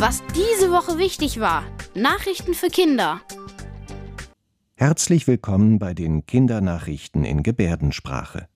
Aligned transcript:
Was 0.00 0.22
diese 0.34 0.70
Woche 0.70 0.96
wichtig 0.96 1.40
war. 1.40 1.62
Nachrichten 1.94 2.54
für 2.54 2.68
Kinder. 2.68 3.20
Herzlich 4.74 5.26
willkommen 5.26 5.78
bei 5.78 5.92
den 5.92 6.24
Kindernachrichten 6.24 7.22
in 7.22 7.42
Gebärdensprache. 7.42 8.48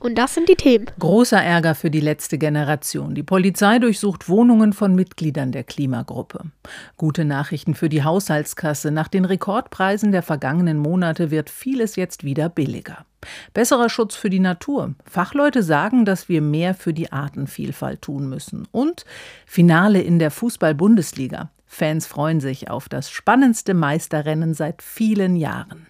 Und 0.00 0.16
das 0.16 0.34
sind 0.34 0.48
die 0.48 0.54
Themen. 0.54 0.86
Großer 0.98 1.42
Ärger 1.42 1.74
für 1.74 1.90
die 1.90 2.00
letzte 2.00 2.38
Generation. 2.38 3.14
Die 3.14 3.22
Polizei 3.22 3.78
durchsucht 3.78 4.28
Wohnungen 4.28 4.72
von 4.72 4.94
Mitgliedern 4.94 5.50
der 5.50 5.64
Klimagruppe. 5.64 6.44
Gute 6.96 7.24
Nachrichten 7.24 7.74
für 7.74 7.88
die 7.88 8.04
Haushaltskasse. 8.04 8.90
Nach 8.90 9.08
den 9.08 9.24
Rekordpreisen 9.24 10.12
der 10.12 10.22
vergangenen 10.22 10.78
Monate 10.78 11.30
wird 11.30 11.50
vieles 11.50 11.96
jetzt 11.96 12.22
wieder 12.22 12.48
billiger. 12.48 13.04
Besserer 13.54 13.88
Schutz 13.88 14.14
für 14.14 14.30
die 14.30 14.38
Natur. 14.38 14.94
Fachleute 15.04 15.62
sagen, 15.62 16.04
dass 16.04 16.28
wir 16.28 16.42
mehr 16.42 16.74
für 16.74 16.92
die 16.94 17.10
Artenvielfalt 17.10 18.02
tun 18.02 18.28
müssen. 18.28 18.68
Und 18.70 19.04
Finale 19.46 20.00
in 20.00 20.18
der 20.18 20.30
Fußball-Bundesliga. 20.30 21.50
Fans 21.66 22.06
freuen 22.06 22.40
sich 22.40 22.70
auf 22.70 22.88
das 22.88 23.10
spannendste 23.10 23.74
Meisterrennen 23.74 24.54
seit 24.54 24.80
vielen 24.80 25.36
Jahren. 25.36 25.86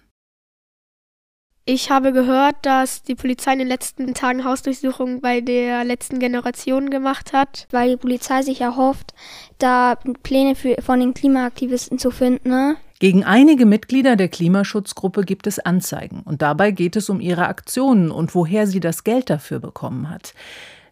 Ich 1.71 1.91
habe 1.91 2.13
gehört, 2.13 2.55
dass 2.63 3.03
die 3.03 3.13
Polizei 3.13 3.53
in 3.53 3.59
den 3.59 3.67
letzten 3.67 4.15
Tagen 4.15 4.43
Hausdurchsuchungen 4.43 5.21
bei 5.21 5.39
der 5.39 5.83
letzten 5.83 6.17
Generation 6.17 6.89
gemacht 6.89 7.31
hat. 7.31 7.67
Weil 7.69 7.91
die 7.91 7.97
Polizei 7.97 8.41
sich 8.41 8.61
erhofft, 8.61 9.13
da 9.59 9.95
Pläne 10.23 10.55
für, 10.55 10.81
von 10.81 10.99
den 10.99 11.13
Klimaaktivisten 11.13 11.99
zu 11.99 12.09
finden. 12.09 12.49
Ne? 12.49 12.75
Gegen 12.97 13.23
einige 13.23 13.67
Mitglieder 13.67 14.15
der 14.15 14.29
Klimaschutzgruppe 14.29 15.21
gibt 15.21 15.45
es 15.45 15.59
Anzeigen. 15.59 16.23
Und 16.25 16.41
dabei 16.41 16.71
geht 16.71 16.95
es 16.95 17.07
um 17.07 17.21
ihre 17.21 17.45
Aktionen 17.45 18.09
und 18.09 18.33
woher 18.33 18.65
sie 18.65 18.79
das 18.79 19.03
Geld 19.03 19.29
dafür 19.29 19.59
bekommen 19.59 20.09
hat. 20.09 20.33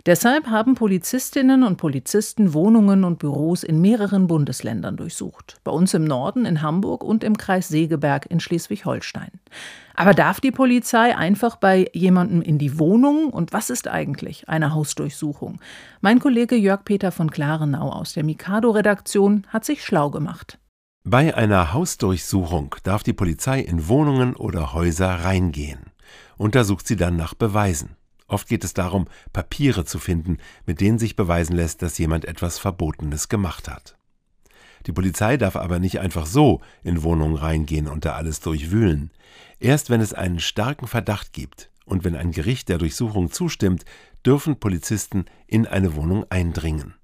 Deshalb 0.08 0.48
haben 0.48 0.76
Polizistinnen 0.76 1.64
und 1.64 1.76
Polizisten 1.76 2.54
Wohnungen 2.54 3.04
und 3.04 3.20
Büros 3.20 3.64
in 3.64 3.82
mehreren 3.82 4.28
Bundesländern 4.28 4.96
durchsucht. 4.96 5.60
Bei 5.66 5.72
uns 5.72 5.94
im 5.94 6.06
Norden, 6.06 6.46
in 6.46 6.62
Hamburg 6.62 7.04
und 7.04 7.26
im 7.26 7.36
Kreis 7.36 7.68
Segeberg 7.68 8.26
in 8.28 8.40
Schleswig-Holstein. 8.40 9.32
Aber 9.96 10.14
darf 10.14 10.40
die 10.40 10.52
Polizei 10.52 11.14
einfach 11.14 11.58
bei 11.58 11.90
jemandem 11.92 12.42
in 12.42 12.58
die 12.58 12.80
Wohnung? 12.80 13.32
Und 13.32 13.52
was 13.52 13.70
ist 13.70 13.90
eigentlich 13.90 14.48
eine 14.48 14.74
Hausdurchsuchung? 14.74 15.60
Mein 16.00 16.20
Kollege 16.20 16.56
Jörg 16.56 16.86
Peter 16.86 17.12
von 17.12 17.30
Klarenau 17.30 17.90
aus 17.90 18.14
der 18.14 18.24
Mikado-Redaktion 18.24 19.46
hat 19.50 19.66
sich 19.66 19.84
schlau 19.84 20.10
gemacht. 20.10 20.58
Bei 21.04 21.36
einer 21.36 21.74
Hausdurchsuchung 21.74 22.78
darf 22.84 23.04
die 23.04 23.12
Polizei 23.12 23.60
in 23.60 23.90
Wohnungen 23.90 24.38
oder 24.38 24.72
Häuser 24.72 25.10
reingehen. 25.26 25.92
Untersucht 26.38 26.88
sie 26.88 26.96
dann 26.96 27.18
nach 27.18 27.34
Beweisen. 27.34 27.98
Oft 28.28 28.48
geht 28.48 28.64
es 28.64 28.74
darum, 28.74 29.08
Papiere 29.32 29.86
zu 29.86 30.00
finden, 30.00 30.38
mit 30.66 30.82
denen 30.82 31.00
sich 31.00 31.16
beweisen 31.16 31.56
lässt, 31.56 31.82
dass 31.82 31.98
jemand 31.98 32.26
etwas 32.26 32.60
Verbotenes 32.60 33.30
gemacht 33.30 33.70
hat. 33.70 33.98
Die 34.86 34.92
Polizei 34.92 35.38
darf 35.38 35.56
aber 35.56 35.80
nicht 35.80 36.00
einfach 36.00 36.26
so 36.26 36.62
in 36.84 37.04
Wohnungen 37.04 37.36
reingehen 37.36 37.88
und 37.88 38.06
da 38.06 38.16
alles 38.16 38.40
durchwühlen. 38.40 39.12
Erst 39.60 39.90
wenn 39.90 40.02
es 40.02 40.14
einen 40.14 40.40
starken 40.40 40.88
Verdacht 40.88 41.34
gibt 41.34 41.72
und 41.86 42.04
wenn 42.04 42.16
ein 42.16 42.32
Gericht 42.32 42.70
der 42.70 42.78
Durchsuchung 42.78 43.32
zustimmt, 43.32 43.86
dürfen 44.26 44.60
Polizisten 44.60 45.26
in 45.48 45.66
eine 45.66 45.96
Wohnung 45.96 46.26
eindringen. 46.30 46.96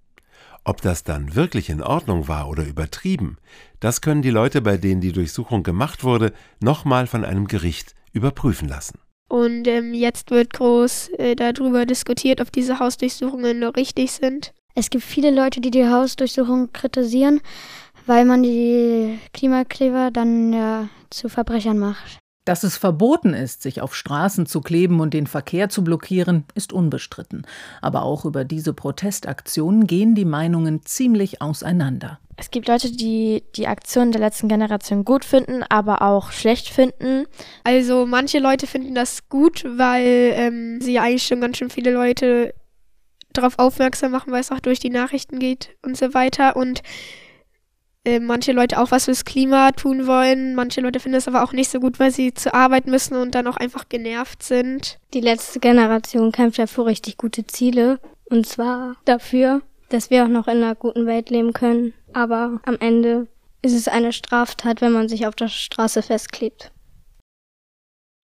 Ob 0.65 0.81
das 0.81 1.03
dann 1.03 1.35
wirklich 1.35 1.69
in 1.69 1.81
Ordnung 1.81 2.27
war 2.27 2.47
oder 2.47 2.65
übertrieben, 2.65 3.37
das 3.81 3.99
können 3.99 4.21
die 4.21 4.29
Leute, 4.29 4.61
bei 4.61 4.77
denen 4.77 5.01
die 5.01 5.11
Durchsuchung 5.11 5.63
gemacht 5.63 6.03
wurde, 6.03 6.31
nochmal 6.61 7.07
von 7.07 7.25
einem 7.25 7.47
Gericht 7.47 7.95
überprüfen 8.13 8.69
lassen. 8.69 8.99
Und 9.33 9.67
ähm, 9.67 9.95
jetzt 9.95 10.29
wird 10.29 10.53
groß 10.53 11.09
äh, 11.17 11.35
darüber 11.35 11.87
diskutiert, 11.87 12.39
ob 12.39 12.51
diese 12.51 12.77
Hausdurchsuchungen 12.77 13.57
noch 13.57 13.75
richtig 13.75 14.11
sind. 14.11 14.53
Es 14.75 14.91
gibt 14.91 15.03
viele 15.03 15.31
Leute, 15.31 15.59
die 15.59 15.71
die 15.71 15.87
Hausdurchsuchung 15.87 16.71
kritisieren, 16.71 17.41
weil 18.05 18.25
man 18.25 18.43
die 18.43 19.17
Klimakleber 19.33 20.11
dann 20.11 20.53
ja 20.53 20.87
zu 21.09 21.29
Verbrechern 21.29 21.79
macht. 21.79 22.19
Dass 22.45 22.63
es 22.63 22.75
verboten 22.75 23.33
ist, 23.33 23.61
sich 23.61 23.81
auf 23.81 23.95
Straßen 23.95 24.45
zu 24.45 24.59
kleben 24.59 24.99
und 24.99 25.13
den 25.13 25.27
Verkehr 25.27 25.69
zu 25.69 25.83
blockieren, 25.83 26.43
ist 26.55 26.73
unbestritten. 26.73 27.47
Aber 27.81 28.03
auch 28.03 28.25
über 28.25 28.43
diese 28.43 28.73
Protestaktionen 28.73 29.87
gehen 29.87 30.13
die 30.13 30.25
Meinungen 30.25 30.85
ziemlich 30.85 31.41
auseinander. 31.41 32.19
Es 32.35 32.51
gibt 32.51 32.67
Leute, 32.67 32.91
die 32.91 33.43
die 33.55 33.67
Aktion 33.67 34.11
der 34.11 34.19
letzten 34.19 34.47
Generation 34.47 35.05
gut 35.05 35.23
finden, 35.23 35.63
aber 35.69 36.01
auch 36.01 36.31
schlecht 36.31 36.67
finden. 36.67 37.25
Also 37.63 38.05
manche 38.05 38.39
Leute 38.39 38.67
finden 38.67 38.95
das 38.95 39.29
gut, 39.29 39.63
weil 39.65 40.33
ähm, 40.33 40.81
sie 40.81 40.99
eigentlich 40.99 41.23
schon 41.23 41.41
ganz 41.41 41.57
schön 41.57 41.69
viele 41.69 41.91
Leute 41.93 42.53
darauf 43.31 43.59
aufmerksam 43.59 44.11
machen, 44.11 44.31
weil 44.31 44.41
es 44.41 44.51
auch 44.51 44.59
durch 44.59 44.79
die 44.79 44.89
Nachrichten 44.89 45.39
geht 45.39 45.75
und 45.81 45.95
so 45.95 46.13
weiter. 46.13 46.55
Und 46.55 46.81
äh, 48.05 48.19
manche 48.19 48.51
Leute 48.51 48.79
auch 48.79 48.91
was 48.91 49.05
fürs 49.05 49.25
Klima 49.25 49.71
tun 49.71 50.07
wollen. 50.07 50.55
Manche 50.55 50.81
Leute 50.81 50.99
finden 50.99 51.17
es 51.17 51.27
aber 51.27 51.43
auch 51.43 51.53
nicht 51.53 51.71
so 51.71 51.79
gut, 51.79 51.99
weil 51.99 52.11
sie 52.11 52.33
zur 52.33 52.53
Arbeit 52.53 52.85
müssen 52.85 53.15
und 53.15 53.33
dann 53.33 53.47
auch 53.47 53.57
einfach 53.57 53.87
genervt 53.87 54.43
sind. 54.43 54.99
Die 55.13 55.21
letzte 55.21 55.59
Generation 55.59 56.31
kämpft 56.31 56.57
ja 56.57 56.67
für 56.67 56.85
richtig 56.85 57.17
gute 57.17 57.47
Ziele. 57.47 57.99
Und 58.25 58.45
zwar 58.45 58.97
dafür, 59.05 59.61
dass 59.89 60.09
wir 60.09 60.25
auch 60.25 60.29
noch 60.29 60.47
in 60.47 60.57
einer 60.57 60.75
guten 60.75 61.05
Welt 61.05 61.29
leben 61.29 61.53
können. 61.53 61.93
Aber 62.11 62.59
am 62.65 62.77
Ende 62.79 63.27
ist 63.61 63.73
es 63.73 63.87
eine 63.87 64.11
Straftat, 64.11 64.81
wenn 64.81 64.91
man 64.91 65.07
sich 65.07 65.25
auf 65.25 65.35
der 65.35 65.47
Straße 65.47 66.01
festklebt. 66.01 66.72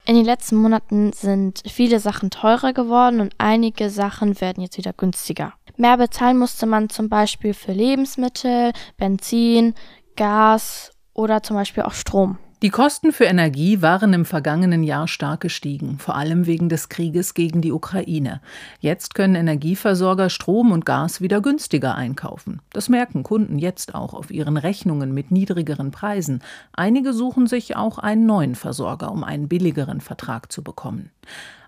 In 0.10 0.16
den 0.16 0.26
letzten 0.26 0.56
Monaten 0.56 1.14
sind 1.14 1.62
viele 1.68 2.00
Sachen 2.00 2.32
teurer 2.32 2.74
geworden 2.74 3.22
und 3.22 3.36
einige 3.38 3.92
Sachen 3.92 4.42
werden 4.42 4.64
jetzt 4.64 4.80
wieder 4.80 4.92
günstiger. 4.92 5.54
Mehr 5.78 5.98
bezahlen 5.98 6.40
musste 6.40 6.66
man 6.66 6.90
zum 6.90 7.10
Beispiel 7.10 7.54
für 7.54 7.74
Lebensmittel, 7.74 8.72
Benzin, 8.98 9.76
Gas 10.16 10.94
oder 11.14 11.44
zum 11.44 11.58
Beispiel 11.58 11.84
auch 11.84 11.94
Strom. 11.94 12.40
Die 12.62 12.72
Kosten 12.72 13.14
für 13.14 13.24
Energie 13.24 13.82
waren 13.82 14.12
im 14.12 14.26
vergangenen 14.26 14.84
Jahr 14.84 15.08
stark 15.08 15.40
gestiegen, 15.40 15.98
vor 15.98 16.18
allem 16.18 16.46
wegen 16.46 16.68
des 16.68 16.90
Krieges 16.90 17.34
gegen 17.34 17.62
die 17.62 17.72
Ukraine. 17.72 18.42
Jetzt 18.82 19.16
können 19.16 19.36
Energieversorger 19.36 20.30
Strom 20.30 20.74
und 20.74 20.86
Gas 20.86 21.22
wieder 21.22 21.40
günstiger 21.40 21.96
einkaufen. 21.96 22.62
Das 22.74 22.90
merken 22.90 23.24
Kunden 23.24 23.60
jetzt 23.60 23.96
auch 23.96 24.14
auf 24.14 24.30
ihren 24.30 24.58
Rechnungen 24.58 25.14
mit 25.14 25.32
niedrigeren 25.32 25.92
Preisen. 25.92 26.44
Einige 26.74 27.14
suchen 27.14 27.48
sich 27.48 27.78
auch 27.78 27.98
einen 27.98 28.26
neuen 28.26 28.56
Versorger, 28.56 29.10
um 29.14 29.24
einen 29.24 29.48
billigeren 29.48 30.02
Vertrag 30.02 30.52
zu 30.52 30.62
bekommen. 30.62 31.12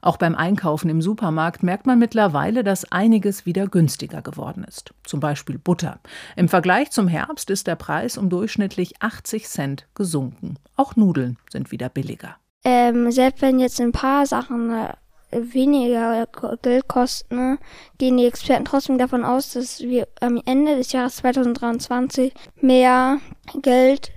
Auch 0.01 0.17
beim 0.17 0.35
Einkaufen 0.35 0.89
im 0.89 1.01
Supermarkt 1.01 1.63
merkt 1.63 1.85
man 1.85 1.99
mittlerweile, 1.99 2.63
dass 2.63 2.91
einiges 2.91 3.45
wieder 3.45 3.67
günstiger 3.67 4.21
geworden 4.21 4.63
ist. 4.67 4.93
Zum 5.03 5.19
Beispiel 5.19 5.57
Butter. 5.57 5.99
Im 6.35 6.49
Vergleich 6.49 6.91
zum 6.91 7.07
Herbst 7.07 7.49
ist 7.49 7.67
der 7.67 7.75
Preis 7.75 8.17
um 8.17 8.29
durchschnittlich 8.29 9.01
80 9.01 9.47
Cent 9.47 9.87
gesunken. 9.95 10.55
Auch 10.75 10.95
Nudeln 10.95 11.37
sind 11.49 11.71
wieder 11.71 11.89
billiger. 11.89 12.35
Ähm, 12.63 13.11
selbst 13.11 13.41
wenn 13.41 13.59
jetzt 13.59 13.79
ein 13.81 13.91
paar 13.91 14.25
Sachen 14.25 14.71
äh, 14.71 14.93
weniger 15.31 16.27
Geld 16.61 16.87
kosten, 16.87 17.35
ne, 17.35 17.57
gehen 17.97 18.17
die 18.17 18.25
Experten 18.25 18.65
trotzdem 18.65 18.97
davon 18.97 19.23
aus, 19.23 19.53
dass 19.53 19.79
wir 19.81 20.07
am 20.19 20.41
Ende 20.45 20.75
des 20.75 20.91
Jahres 20.91 21.17
2023 21.17 22.33
mehr 22.59 23.19
Geld 23.61 24.11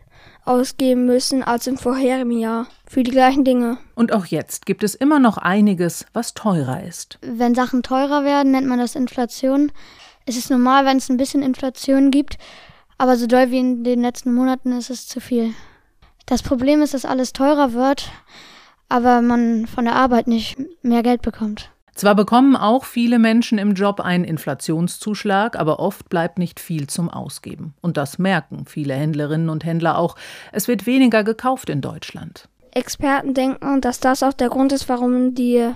ausgeben 0.45 1.07
müssen 1.07 1.43
als 1.43 1.67
im 1.67 1.79
vorherigen 1.79 2.39
Jahr 2.39 2.67
für 2.87 3.03
die 3.03 3.11
gleichen 3.11 3.45
Dinge. 3.45 3.79
Und 3.95 4.13
auch 4.13 4.27
jetzt 4.27 4.67
gibt 4.67 4.85
es 4.85 4.95
immer 4.95 5.19
noch 5.19 5.39
einiges, 5.39 6.07
was 6.13 6.35
teurer 6.35 6.83
ist. 6.83 7.19
Wenn 7.23 7.55
Sachen 7.55 7.83
teurer 7.83 8.25
werden, 8.25 8.53
nennt 8.53 8.67
man 8.67 8.79
das 8.79 8.95
Inflation. 8.95 9.73
Es 10.27 10.37
ist 10.37 10.51
normal, 10.51 10.85
wenn 10.87 10.99
es 10.99 11.09
ein 11.09 11.17
bisschen 11.17 11.43
Inflation 11.43 12.11
gibt, 12.11 12.39
aber 12.99 13.17
so 13.17 13.27
doll 13.27 13.51
wie 13.51 13.59
in 13.59 13.85
den 13.85 14.03
letzten 14.03 14.33
Monaten 14.33 14.73
ist 14.73 14.91
es 14.91 15.07
zu 15.07 15.21
viel. 15.21 15.55
Das 16.27 16.43
Problem 16.43 16.83
ist, 16.83 16.95
dass 16.95 17.05
alles 17.05 17.33
teurer 17.33 17.73
wird, 17.73 18.11
aber 18.89 19.21
man 19.21 19.67
von 19.67 19.85
der 19.85 19.97
Arbeit 19.97 20.27
nicht 20.27 20.57
mehr 20.83 21.03
Geld 21.03 21.23
bekommt. 21.23 21.71
Zwar 21.95 22.17
bekommen 22.17 22.57
auch 22.57 22.85
viele 22.85 23.19
Menschen 23.19 23.59
im 23.59 23.75
Job 23.75 24.01
einen 24.01 24.25
Inflationszuschlag, 24.25 25.57
aber 25.57 25.79
oft 25.79 26.09
bleibt 26.09 26.39
nicht 26.39 26.59
viel 26.59 26.89
zum 26.89 27.09
Ausgeben. 27.09 27.75
Und 27.81 27.97
das 27.97 28.19
merken 28.19 28.67
viele 28.67 28.95
Händlerinnen 28.95 29.49
und 29.49 29.65
Händler 29.65 29.99
auch. 29.99 30.17
Es 30.51 30.67
wird 30.67 30.87
weniger 30.87 31.23
gekauft 31.23 31.71
in 31.71 31.81
Deutschland. 31.81 32.49
Experten 32.73 33.35
denken, 33.35 33.81
dass 33.81 34.01
das 34.01 34.25
auch 34.25 34.33
der 34.33 34.49
Grund 34.49 34.73
ist, 34.73 34.89
warum 34.89 35.35
die 35.37 35.71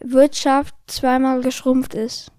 Wirtschaft 0.00 0.74
zweimal 0.88 1.40
geschrumpft 1.40 1.94
ist. 1.94 2.32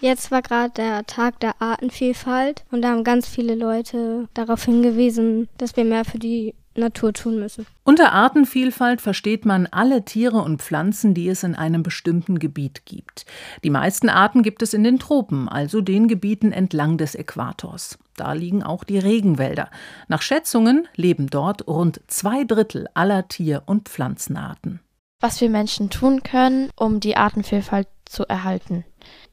Jetzt 0.00 0.30
war 0.30 0.42
gerade 0.42 0.70
der 0.74 1.06
Tag 1.06 1.40
der 1.40 1.60
Artenvielfalt 1.60 2.64
und 2.70 2.82
da 2.82 2.90
haben 2.90 3.02
ganz 3.02 3.26
viele 3.26 3.56
Leute 3.56 4.28
darauf 4.34 4.64
hingewiesen, 4.64 5.48
dass 5.58 5.76
wir 5.76 5.84
mehr 5.84 6.04
für 6.04 6.18
die 6.18 6.54
Natur 6.78 7.12
tun 7.12 7.38
müssen. 7.38 7.66
Unter 7.84 8.12
Artenvielfalt 8.12 9.00
versteht 9.00 9.44
man 9.44 9.66
alle 9.66 10.04
Tiere 10.04 10.38
und 10.38 10.62
Pflanzen, 10.62 11.14
die 11.14 11.28
es 11.28 11.42
in 11.42 11.54
einem 11.54 11.82
bestimmten 11.82 12.38
Gebiet 12.38 12.86
gibt. 12.86 13.26
Die 13.64 13.70
meisten 13.70 14.08
Arten 14.08 14.42
gibt 14.42 14.62
es 14.62 14.74
in 14.74 14.84
den 14.84 14.98
Tropen, 14.98 15.48
also 15.48 15.80
den 15.80 16.08
Gebieten 16.08 16.52
entlang 16.52 16.98
des 16.98 17.14
Äquators. 17.14 17.98
Da 18.16 18.32
liegen 18.32 18.62
auch 18.62 18.84
die 18.84 18.98
Regenwälder. 18.98 19.70
Nach 20.08 20.22
Schätzungen 20.22 20.88
leben 20.96 21.28
dort 21.28 21.66
rund 21.66 22.00
zwei 22.08 22.44
Drittel 22.44 22.88
aller 22.94 23.28
Tier- 23.28 23.62
und 23.66 23.88
Pflanzenarten. 23.88 24.80
Was 25.20 25.40
wir 25.40 25.50
Menschen 25.50 25.90
tun 25.90 26.22
können, 26.22 26.70
um 26.76 27.00
die 27.00 27.16
Artenvielfalt 27.16 27.88
zu 28.04 28.24
erhalten, 28.28 28.84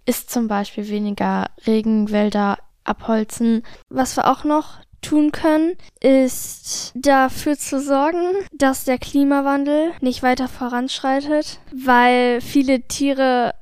ist 0.06 0.32
zum 0.32 0.48
Beispiel 0.48 0.90
weniger 0.90 1.48
Regenwälder 1.66 2.58
abholzen. 2.84 3.64
Was 3.90 4.18
wir 4.18 4.32
auch 4.32 4.44
noch 4.44 4.80
tun 5.06 5.32
können, 5.32 5.76
ist 6.02 6.92
dafür 6.96 7.58
zu 7.58 7.80
sorgen, 7.80 8.26
dass 8.54 8.86
der 8.86 8.98
Klimawandel 8.98 9.92
nicht 10.02 10.24
weiter 10.24 10.48
voranschreitet, 10.48 11.60
weil 11.74 12.42
viele 12.42 12.82
Tiere 12.82 13.54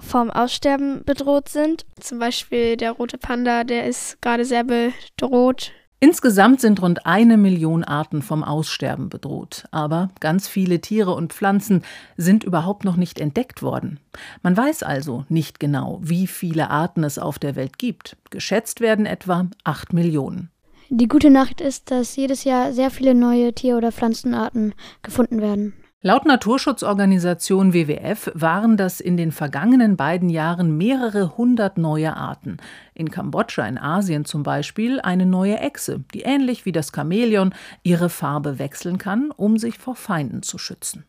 vom 0.00 0.30
Aussterben 0.30 1.02
bedroht 1.04 1.48
sind. 1.48 1.84
Zum 2.00 2.18
Beispiel 2.18 2.76
der 2.76 2.92
rote 2.92 3.18
Panda, 3.18 3.64
der 3.64 3.86
ist 3.86 4.20
gerade 4.20 4.44
sehr 4.44 4.64
bedroht. 4.64 5.72
Insgesamt 6.00 6.60
sind 6.60 6.82
rund 6.82 7.06
eine 7.06 7.36
Million 7.36 7.84
Arten 7.84 8.22
vom 8.22 8.42
Aussterben 8.42 9.08
bedroht. 9.08 9.66
Aber 9.70 10.08
ganz 10.18 10.48
viele 10.48 10.80
Tiere 10.80 11.14
und 11.14 11.32
Pflanzen 11.32 11.82
sind 12.16 12.42
überhaupt 12.42 12.84
noch 12.84 12.96
nicht 12.96 13.20
entdeckt 13.20 13.62
worden. 13.62 14.00
Man 14.42 14.56
weiß 14.56 14.82
also 14.82 15.24
nicht 15.28 15.60
genau, 15.60 16.00
wie 16.02 16.26
viele 16.26 16.70
Arten 16.70 17.04
es 17.04 17.20
auf 17.20 17.38
der 17.38 17.54
Welt 17.54 17.78
gibt. 17.78 18.16
Geschätzt 18.30 18.80
werden 18.80 19.06
etwa 19.06 19.46
acht 19.62 19.92
Millionen. 19.92 20.51
Die 20.94 21.08
gute 21.08 21.30
Nachricht 21.30 21.62
ist, 21.62 21.90
dass 21.90 22.16
jedes 22.16 22.44
Jahr 22.44 22.74
sehr 22.74 22.90
viele 22.90 23.14
neue 23.14 23.54
Tier- 23.54 23.78
oder 23.78 23.92
Pflanzenarten 23.92 24.74
gefunden 25.00 25.40
werden. 25.40 25.72
Laut 26.02 26.26
Naturschutzorganisation 26.26 27.72
WWF 27.72 28.30
waren 28.34 28.76
das 28.76 29.00
in 29.00 29.16
den 29.16 29.32
vergangenen 29.32 29.96
beiden 29.96 30.28
Jahren 30.28 30.76
mehrere 30.76 31.38
hundert 31.38 31.78
neue 31.78 32.14
Arten. 32.14 32.58
In 32.92 33.10
Kambodscha 33.10 33.66
in 33.66 33.78
Asien 33.78 34.26
zum 34.26 34.42
Beispiel 34.42 35.00
eine 35.00 35.24
neue 35.24 35.60
Echse, 35.60 36.04
die 36.12 36.22
ähnlich 36.22 36.66
wie 36.66 36.72
das 36.72 36.92
Chamäleon 36.94 37.54
ihre 37.82 38.10
Farbe 38.10 38.58
wechseln 38.58 38.98
kann, 38.98 39.30
um 39.30 39.56
sich 39.56 39.78
vor 39.78 39.94
Feinden 39.94 40.42
zu 40.42 40.58
schützen. 40.58 41.06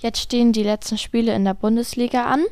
Jetzt 0.00 0.18
stehen 0.18 0.52
die 0.52 0.64
letzten 0.64 0.98
Spiele 0.98 1.32
in 1.32 1.44
der 1.44 1.54
Bundesliga 1.54 2.24
an. 2.24 2.42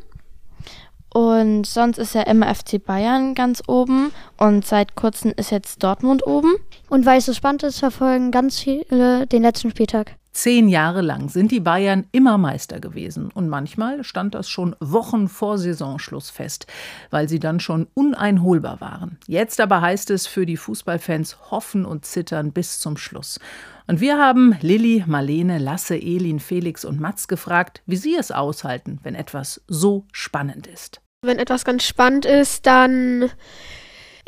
Und 1.13 1.67
sonst 1.67 1.99
ist 1.99 2.15
ja 2.15 2.23
immer 2.23 2.55
FC 2.55 2.85
Bayern 2.85 3.35
ganz 3.35 3.63
oben 3.67 4.13
und 4.37 4.67
seit 4.67 4.95
kurzem 4.95 5.33
ist 5.37 5.51
jetzt 5.51 5.83
Dortmund 5.83 6.27
oben. 6.27 6.55
Und 6.89 7.07
weil 7.07 7.19
es 7.19 7.27
so 7.27 7.33
spannend 7.33 7.63
ist, 7.63 7.79
verfolgen 7.79 8.31
ganz 8.31 8.59
viele 8.59 9.27
den 9.27 9.43
letzten 9.43 9.71
Spieltag. 9.71 10.17
Zehn 10.39 10.69
Jahre 10.69 11.01
lang 11.01 11.29
sind 11.29 11.51
die 11.51 11.59
Bayern 11.59 12.07
immer 12.13 12.39
Meister 12.39 12.79
gewesen 12.79 13.33
und 13.35 13.49
manchmal 13.49 14.05
stand 14.05 14.37
das 14.37 14.49
schon 14.49 14.77
Wochen 14.79 15.27
vor 15.27 15.59
Saisonschluss 15.59 16.31
fest, 16.31 16.69
weil 17.11 17.29
sie 17.29 17.41
dann 17.41 17.59
schon 17.59 17.89
uneinholbar 17.95 18.81
waren. 18.81 19.19
Jetzt 19.27 19.61
aber 19.61 19.81
heißt 19.81 20.11
es 20.11 20.29
für 20.29 20.47
die 20.47 20.57
Fußballfans 20.57 21.51
hoffen 21.51 21.85
und 21.85 22.07
zittern 22.07 22.53
bis 22.53 22.79
zum 22.79 22.97
Schluss. 22.97 23.41
Und 23.89 24.01
wir 24.01 24.17
haben 24.17 24.57
Lilly, 24.61 25.03
Marlene, 25.09 25.59
Lasse, 25.59 25.97
Elin, 25.97 26.39
Felix 26.39 26.85
und 26.85 27.01
Mats 27.01 27.27
gefragt, 27.27 27.83
wie 27.87 27.97
sie 27.97 28.15
es 28.15 28.31
aushalten, 28.31 29.01
wenn 29.03 29.17
etwas 29.17 29.61
so 29.67 30.07
spannend 30.13 30.69
ist. 30.69 31.01
Wenn 31.21 31.41
etwas 31.41 31.65
ganz 31.65 31.83
spannend 31.83 32.27
ist, 32.27 32.65
dann 32.65 33.29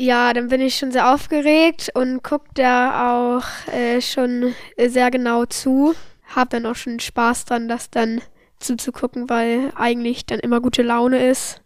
ja, 0.01 0.33
dann 0.33 0.47
bin 0.47 0.61
ich 0.61 0.75
schon 0.75 0.91
sehr 0.91 1.13
aufgeregt 1.13 1.91
und 1.93 2.23
gucke 2.23 2.49
da 2.55 3.13
auch 3.13 3.71
äh, 3.71 4.01
schon 4.01 4.55
sehr 4.77 5.11
genau 5.11 5.45
zu. 5.45 5.93
Hab 6.35 6.49
dann 6.49 6.65
auch 6.65 6.75
schon 6.75 6.99
Spaß 6.99 7.45
dran, 7.45 7.67
das 7.67 7.91
dann 7.91 8.19
zuzugucken, 8.59 9.29
weil 9.29 9.71
eigentlich 9.75 10.25
dann 10.25 10.39
immer 10.39 10.59
gute 10.59 10.81
Laune 10.81 11.23
ist, 11.27 11.61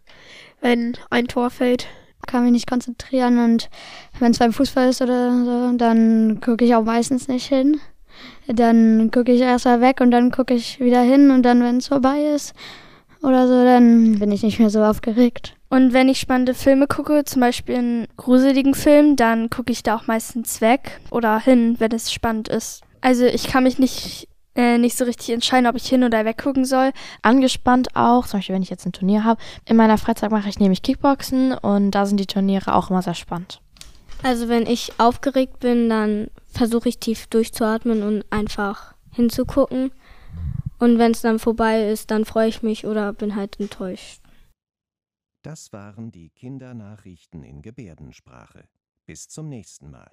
wenn 0.60 0.98
ein 1.08 1.28
Tor 1.28 1.48
fällt. 1.48 1.86
Kann 2.26 2.42
mich 2.42 2.52
nicht 2.52 2.68
konzentrieren 2.68 3.38
und 3.38 3.70
wenn 4.18 4.32
es 4.32 4.38
beim 4.38 4.52
Fußball 4.52 4.90
ist 4.90 5.00
oder 5.00 5.44
so, 5.44 5.76
dann 5.76 6.40
gucke 6.40 6.64
ich 6.64 6.74
auch 6.74 6.84
meistens 6.84 7.28
nicht 7.28 7.46
hin. 7.46 7.80
Dann 8.48 9.10
gucke 9.10 9.32
ich 9.32 9.40
erst 9.40 9.64
mal 9.64 9.80
weg 9.80 10.00
und 10.00 10.10
dann 10.10 10.30
gucke 10.30 10.52
ich 10.52 10.80
wieder 10.80 11.00
hin 11.00 11.30
und 11.30 11.42
dann, 11.42 11.62
wenn 11.62 11.78
es 11.78 11.88
vorbei 11.88 12.20
ist 12.34 12.54
oder 13.22 13.48
so, 13.48 13.64
dann 13.64 14.18
bin 14.18 14.32
ich 14.32 14.42
nicht 14.42 14.58
mehr 14.58 14.70
so 14.70 14.82
aufgeregt. 14.82 15.55
Und 15.68 15.92
wenn 15.92 16.08
ich 16.08 16.20
spannende 16.20 16.54
Filme 16.54 16.86
gucke, 16.86 17.24
zum 17.24 17.40
Beispiel 17.40 17.76
einen 17.76 18.06
gruseligen 18.16 18.74
Film, 18.74 19.16
dann 19.16 19.50
gucke 19.50 19.72
ich 19.72 19.82
da 19.82 19.96
auch 19.96 20.06
meistens 20.06 20.60
weg 20.60 21.00
oder 21.10 21.40
hin, 21.40 21.76
wenn 21.78 21.92
es 21.92 22.12
spannend 22.12 22.48
ist. 22.48 22.82
Also 23.00 23.24
ich 23.24 23.48
kann 23.48 23.64
mich 23.64 23.78
nicht, 23.78 24.28
äh, 24.54 24.78
nicht 24.78 24.96
so 24.96 25.04
richtig 25.04 25.30
entscheiden, 25.30 25.66
ob 25.66 25.74
ich 25.74 25.86
hin 25.86 26.04
oder 26.04 26.24
weg 26.24 26.38
gucken 26.38 26.64
soll. 26.64 26.92
Angespannt 27.22 27.96
auch, 27.96 28.26
zum 28.26 28.38
Beispiel 28.38 28.54
wenn 28.54 28.62
ich 28.62 28.70
jetzt 28.70 28.86
ein 28.86 28.92
Turnier 28.92 29.24
habe. 29.24 29.40
In 29.64 29.76
meiner 29.76 29.98
Freizeit 29.98 30.30
mache 30.30 30.48
ich 30.48 30.60
nämlich 30.60 30.82
Kickboxen 30.82 31.52
und 31.52 31.90
da 31.90 32.06
sind 32.06 32.18
die 32.18 32.26
Turniere 32.26 32.74
auch 32.74 32.90
immer 32.90 33.02
sehr 33.02 33.14
spannend. 33.14 33.60
Also 34.22 34.48
wenn 34.48 34.66
ich 34.66 34.92
aufgeregt 34.98 35.60
bin, 35.60 35.88
dann 35.88 36.28
versuche 36.46 36.88
ich 36.88 36.98
tief 36.98 37.26
durchzuatmen 37.26 38.02
und 38.02 38.24
einfach 38.30 38.94
hinzugucken. 39.12 39.90
Und 40.78 40.98
wenn 40.98 41.12
es 41.12 41.22
dann 41.22 41.38
vorbei 41.38 41.90
ist, 41.90 42.10
dann 42.10 42.24
freue 42.24 42.48
ich 42.48 42.62
mich 42.62 42.86
oder 42.86 43.12
bin 43.12 43.34
halt 43.34 43.58
enttäuscht. 43.58 44.20
Das 45.46 45.72
waren 45.72 46.10
die 46.10 46.30
Kindernachrichten 46.30 47.44
in 47.44 47.62
Gebärdensprache. 47.62 48.68
Bis 49.04 49.28
zum 49.28 49.48
nächsten 49.48 49.92
Mal. 49.92 50.10